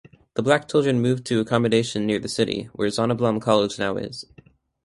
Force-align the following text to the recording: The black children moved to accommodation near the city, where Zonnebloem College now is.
The 0.33 0.41
black 0.41 0.67
children 0.67 0.99
moved 0.99 1.25
to 1.27 1.39
accommodation 1.41 2.07
near 2.07 2.17
the 2.17 2.27
city, 2.27 2.69
where 2.73 2.89
Zonnebloem 2.89 3.39
College 3.39 3.77
now 3.77 3.97
is. 3.97 4.25